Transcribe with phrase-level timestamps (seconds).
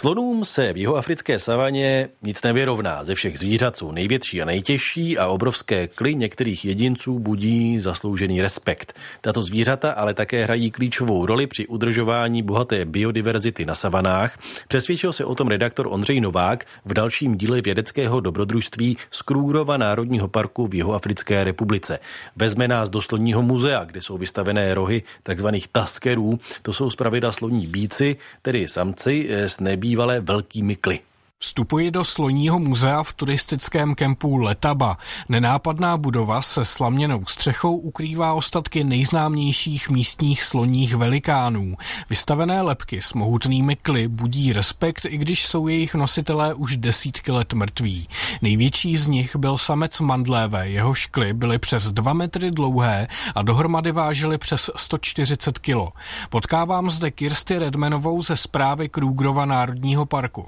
[0.00, 3.04] Slonům se v jeho africké savaně nic nevyrovná.
[3.04, 8.98] Ze všech zvířat jsou největší a nejtěžší a obrovské kly některých jedinců budí zasloužený respekt.
[9.20, 14.38] Tato zvířata ale také hrají klíčovou roli při udržování bohaté biodiverzity na savanách.
[14.68, 20.28] Přesvědčil se o tom redaktor Ondřej Novák v dalším díle vědeckého dobrodružství z Krůgrova Národního
[20.28, 21.98] parku v jeho Africké republice.
[22.36, 26.38] Vezme nás do sloního muzea, kde jsou vystavené rohy takzvaných taskerů.
[26.62, 31.09] To jsou zpravidla sloní bíci, tedy samci s nebí bývalé velkými kly.
[31.42, 34.98] Vstupuji do sloního muzea v turistickém kempu Letaba.
[35.28, 41.76] Nenápadná budova se slaměnou střechou ukrývá ostatky nejznámějších místních sloních velikánů.
[42.10, 47.52] Vystavené lepky s mohutnými kly budí respekt, i když jsou jejich nositelé už desítky let
[47.52, 48.08] mrtví.
[48.42, 53.92] Největší z nich byl samec mandléve, jeho škly byly přes 2 metry dlouhé a dohromady
[53.92, 55.92] vážily přes 140 kilo.
[56.30, 60.46] Potkávám zde Kirsty Redmanovou ze zprávy Krůgrova Národního parku.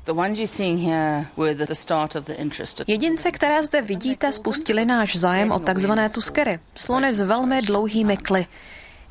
[2.89, 8.47] Jedince, které zde vidíte, spustili náš zájem o takzvané tuskery, slony s velmi dlouhými kly.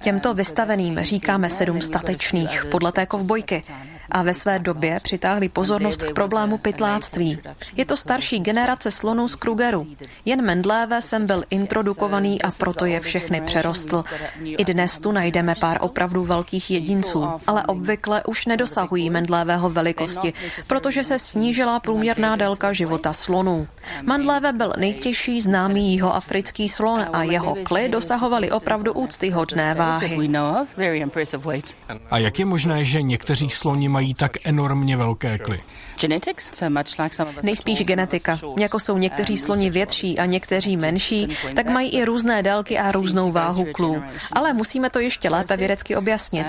[0.02, 3.63] Těmto vystaveným říkáme sedm statečných, podle té kovbojky
[4.12, 7.40] a ve své době přitáhli pozornost k problému pytláctví.
[7.76, 9.88] Je to starší generace slonů z Krugeru.
[10.26, 14.03] Jen Mendléve jsem byl introdukovaný a proto je všechny přerostl.
[14.44, 20.34] I dnes tu najdeme pár opravdu velkých jedinců, ale obvykle už nedosahují Mendlévého velikosti,
[20.68, 23.68] protože se snížila průměrná délka života slonů.
[24.03, 30.30] Mandléve byl nejtěžší známý jihoafrický slon a jeho kly dosahovaly opravdu úctyhodné váhy.
[32.12, 35.61] A jak je možné, že někteří sloni mají mají tak enormně velké kly?
[37.44, 38.39] Nejspíš genetika.
[38.59, 43.31] Jako jsou někteří sloni větší a někteří menší, tak mají i různé délky a různou
[43.31, 44.03] váhu klů.
[44.33, 46.47] Ale musíme to ještě lépe vědecky objasnit.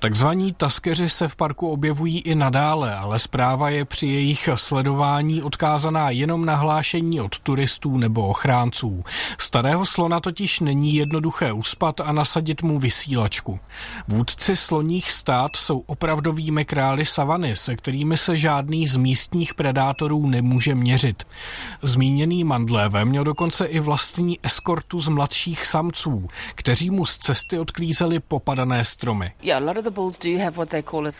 [0.00, 6.10] Takzvaní taskeři se v parku objevují i nadále, ale zpráva je při jejich sledování odkázaná
[6.10, 9.04] jenom na hlášení od turistů nebo ochránců.
[9.38, 13.60] Starého slona totiž není jednoduché uspat a nasadit mu vysílačku.
[14.08, 20.74] Vůdci sloních stát jsou opravdovými králi savany, se kterými se žádný z místních predátorů nemůže
[20.74, 21.22] měřit.
[21.82, 28.20] Zmíněný Mandléve měl dokonce i vlastní eskortu z mladších samců, kteří mu z cesty odklízeli
[28.20, 29.32] popadané stromy.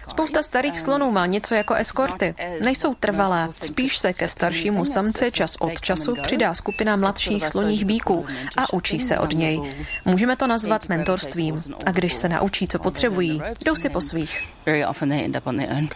[0.08, 2.34] Spousta starých slonů má něco jako eskorty.
[2.64, 8.26] Nejsou trvalé, spíš se ke staršímu samci čas od času přidá skupina mladších sloních bíků
[8.56, 9.60] a učí se od něj.
[10.04, 11.58] Můžeme to nazvat mentorstvím.
[11.86, 14.33] A když se naučí, co potřebují, jdou si po svých.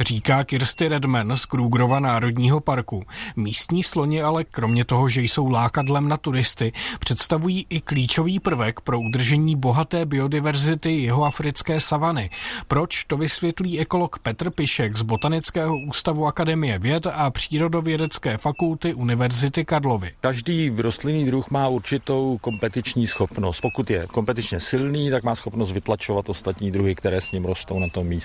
[0.00, 3.02] Říká Kirsty Redman z Krůgrova Národního parku.
[3.36, 9.00] Místní sloni ale kromě toho, že jsou lákadlem na turisty, představují i klíčový prvek pro
[9.00, 12.30] udržení bohaté biodiverzity jeho africké savany.
[12.66, 19.64] Proč to vysvětlí ekolog Petr Pišek z Botanického ústavu Akademie věd a Přírodovědecké fakulty Univerzity
[19.64, 20.10] Karlovy.
[20.20, 23.60] Každý rostlinný druh má určitou kompetiční schopnost.
[23.60, 27.86] Pokud je kompetičně silný, tak má schopnost vytlačovat ostatní druhy, které s ním rostou na
[27.88, 28.17] tom místě.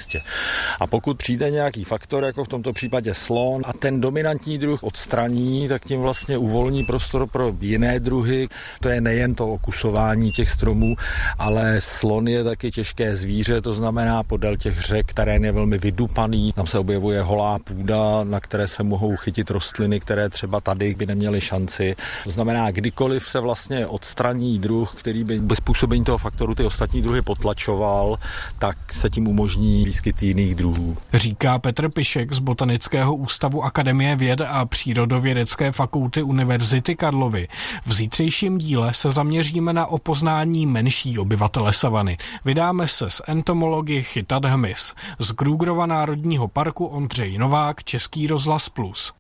[0.82, 5.68] A pokud přijde nějaký faktor, jako v tomto případě slon, a ten dominantní druh odstraní,
[5.68, 8.48] tak tím vlastně uvolní prostor pro jiné druhy.
[8.80, 10.96] To je nejen to okusování těch stromů,
[11.40, 16.54] ale slon je taky těžké zvíře, to znamená podél těch řek terén je velmi vydupaný,
[16.54, 21.06] tam se objevuje holá půda, na které se mohou chytit rostliny, které třeba tady by
[21.06, 21.96] neměly šanci.
[22.24, 27.02] To znamená, kdykoliv se vlastně odstraní druh, který by bez působení toho faktoru ty ostatní
[27.02, 28.20] druhy potlačoval,
[28.60, 30.98] tak se tím umožní výskyt jiných druhů.
[31.14, 37.48] Říká Petr Pišek z Botanického ústavu Akademie věd a Přírodovědecké fakulty Univerzity Karlovy.
[37.86, 42.18] V zítřejším díle se zaměříme na opoznání menší obyvatele savany.
[42.46, 44.94] Vydáme se z entomology chytat hmyz.
[45.20, 49.14] Z Krugrova Národního parku Ondřej Novák, Český rozhlas Plus.